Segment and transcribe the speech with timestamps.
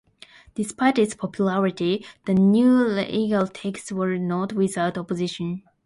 [0.55, 5.61] Despite its popularity, the new legal texts were not without opposition.